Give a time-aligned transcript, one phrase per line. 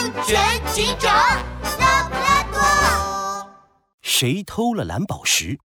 [0.00, 0.40] 安全
[0.72, 1.14] 警长
[1.78, 3.50] 拉布拉多。
[4.00, 5.58] 谁偷了蓝宝石？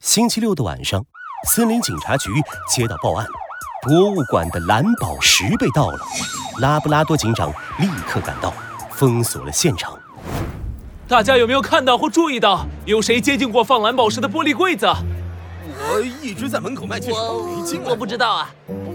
[0.00, 1.04] 星期六的晚上，
[1.46, 2.30] 森林警察局
[2.66, 3.26] 接到报案，
[3.82, 5.98] 博物馆的蓝宝石被盗了。
[6.58, 7.50] 拉布拉多警长
[7.80, 8.54] 立刻赶到，
[8.92, 10.00] 封锁了现场。
[11.06, 14.86] 大家有没有看到或注意到有谁接近过放蓝宝石的玻璃柜子？
[15.66, 17.90] 我一直在门口卖戒指，没进来。
[17.90, 18.50] 我不知道啊。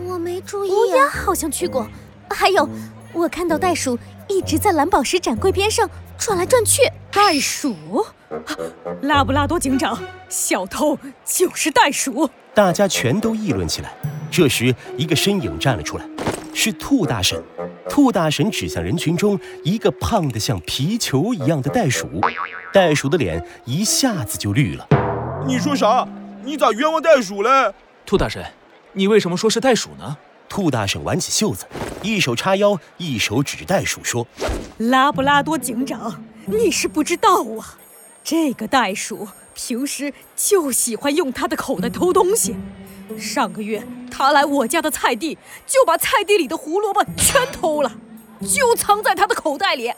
[0.07, 0.71] 我没注意。
[0.71, 1.87] 乌鸦好像去过，
[2.31, 2.67] 还有，
[3.13, 6.81] 我看到袋鼠一直在蓝宝石展柜边上转来转去。
[7.11, 7.73] 袋鼠？
[8.29, 8.37] 啊
[9.03, 9.97] 拉布拉多警长，
[10.27, 12.29] 小偷就是袋鼠！
[12.53, 13.93] 大家全都议论起来。
[14.29, 16.05] 这时，一个身影站了出来，
[16.53, 17.41] 是兔大婶。
[17.89, 22.07] 兔大婶指向人群中一个胖得像皮球一样的袋鼠，
[22.73, 24.85] 袋鼠的脸一下子就绿了。
[25.47, 26.05] 你说啥？
[26.43, 27.49] 你咋冤枉袋鼠嘞？
[28.05, 28.43] 兔大婶，
[28.93, 30.17] 你为什么说是袋鼠呢？
[30.49, 31.65] 兔大婶挽起袖子，
[32.01, 34.25] 一手叉腰，一手指着袋鼠说
[34.79, 37.77] ：“拉布拉多警长，你是不知道啊，
[38.23, 42.55] 这个袋鼠平时就喜欢用他的口袋偷东西。
[43.19, 47.91] 上个月他来我家的菜地，就把菜地里的胡萝卜全偷了，
[48.41, 49.93] 就藏在他的口袋里。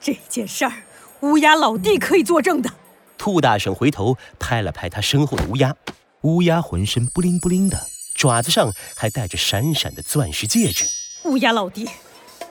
[0.00, 0.72] 这件事儿，
[1.20, 2.70] 乌鸦老弟可以作证的。”
[3.16, 5.74] 兔大婶回头拍了拍他身后的乌鸦，
[6.22, 7.86] 乌鸦浑身不灵不灵的，
[8.24, 10.86] 爪子上还戴着闪闪的钻石戒指。
[11.24, 11.86] 乌鸦老弟，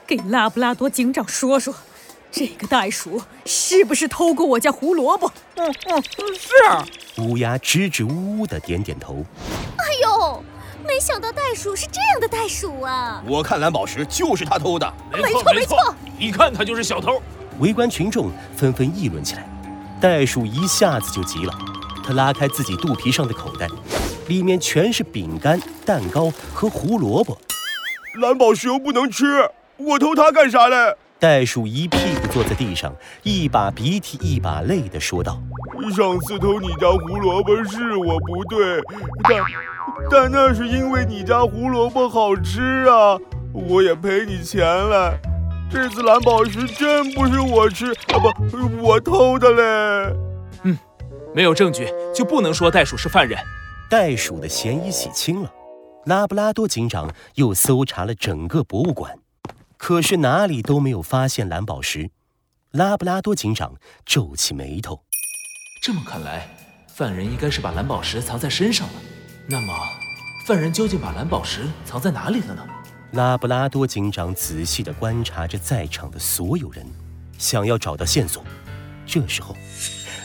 [0.06, 1.74] 给拉布拉多警长说说，
[2.30, 5.26] 这个袋鼠是不是偷过我家胡萝卜？
[5.56, 6.02] 嗯嗯，
[6.38, 7.20] 是。
[7.22, 9.24] 乌鸦支支吾吾的点点头。
[9.78, 10.44] 哎呦，
[10.86, 13.20] 没想到袋鼠是这样的袋鼠啊！
[13.26, 14.94] 我看蓝宝石就是他偷的。
[15.12, 15.76] 没错没错，
[16.20, 17.20] 一看他就是小偷。
[17.58, 19.44] 围观群众纷纷议论起来。
[20.00, 21.52] 袋鼠一下子就急了，
[22.06, 23.68] 他拉开自己肚皮上的口袋，
[24.26, 27.38] 里面全是饼干、蛋糕和胡萝卜。
[28.20, 29.24] 蓝宝石又不能吃，
[29.76, 30.96] 我偷它干啥嘞？
[31.18, 35.40] 袋鼠一屁股坐在地上，一把鼻涕一把泪的说道
[35.96, 38.80] ：“上次偷你家胡萝卜是我不对，
[39.22, 39.42] 但
[40.10, 43.18] 但那是因为你家胡萝卜好吃啊，
[43.52, 45.16] 我也赔你钱了。”
[45.70, 48.18] 这次蓝宝石真不是我吃啊，
[48.50, 50.16] 不，我偷的嘞。
[50.64, 50.78] 嗯，
[51.34, 53.38] 没有证据就不能说袋鼠是犯人。
[53.90, 55.52] 袋鼠的嫌疑洗清了。
[56.06, 59.18] 拉布拉多警长又搜查了整个博物馆，
[59.76, 62.10] 可是哪里都没有发现蓝宝石。
[62.72, 63.74] 拉布拉多警长
[64.04, 65.02] 皱起眉头。
[65.82, 66.48] 这么看来，
[66.88, 68.94] 犯人应该是把蓝宝石藏在身上了。
[69.46, 69.74] 那么，
[70.46, 72.66] 犯人究竟把蓝宝石藏在哪里了呢？
[73.12, 76.84] 拉布拉多警长仔细地观察着在场的所有人，
[77.38, 78.42] 想要找到线索。
[79.06, 79.54] 这时候，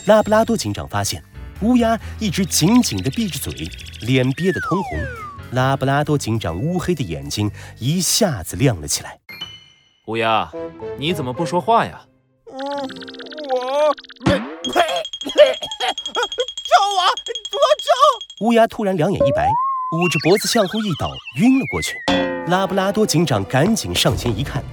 [0.06, 1.22] 拉布拉多警长发现
[1.62, 3.68] 乌鸦一直紧紧地闭着嘴，
[4.00, 4.98] 脸憋得通红。
[5.52, 9.18] 拉布拉多警长乌黑的眼睛一下子亮了起来。
[10.06, 10.50] 乌鸦，
[10.98, 12.00] 你怎么不说话呀？
[12.50, 12.56] 嗯，
[13.50, 13.94] 我
[14.24, 15.54] 呸呸呸！
[16.64, 17.00] 救我！
[17.50, 18.46] 多救！
[18.46, 19.50] 乌鸦突然两眼一白，
[19.98, 21.94] 捂着脖子向后一倒，晕了过去。
[22.48, 24.64] 拉布拉多警长赶紧上前一看，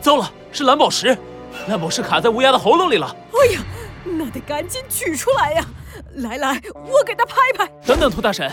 [0.00, 1.16] 糟了，是蓝宝石！
[1.68, 3.14] 蓝宝石卡在乌鸦的喉咙里了。
[3.32, 3.60] 哎呀，
[4.04, 5.66] 那得赶紧取出来呀！
[6.16, 7.66] 来来，我给他拍拍。
[7.86, 8.50] 等等，兔大婶，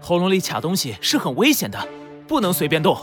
[0.00, 1.78] 喉咙里卡东西是很危险的，
[2.26, 2.96] 不能随便动，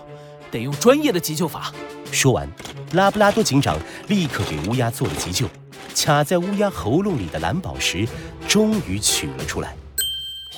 [0.49, 1.71] 得用专业的急救法。
[2.11, 2.47] 说完，
[2.93, 5.47] 拉布拉多警长立刻给乌鸦做了急救，
[5.95, 8.07] 卡在乌鸦喉咙里的蓝宝石
[8.47, 9.75] 终于取了出来。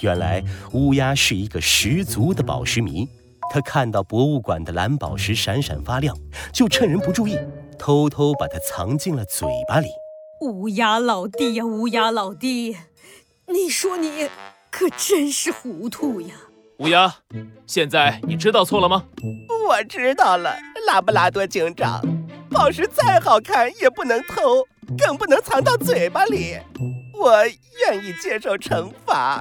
[0.01, 3.07] 原来乌鸦是一个十足的宝石迷。
[3.51, 6.17] 他看到博物馆的蓝宝石闪闪发亮，
[6.51, 7.37] 就趁人不注意，
[7.77, 9.87] 偷偷把它藏进了嘴巴里。
[10.41, 12.75] 乌鸦老弟呀，乌鸦老弟，
[13.53, 14.27] 你说你
[14.71, 16.33] 可真是糊涂呀！
[16.79, 17.13] 乌鸦，
[17.67, 19.05] 现在你知道错了吗？
[19.67, 22.01] 我知道了，拉布拉多警长，
[22.49, 24.65] 宝石再好看也不能偷，
[24.97, 26.57] 更不能藏到嘴巴里。
[27.13, 29.39] 我愿意接受惩罚。